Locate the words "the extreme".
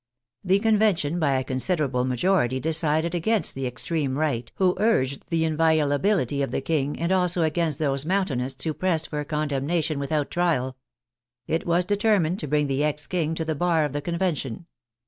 3.53-4.17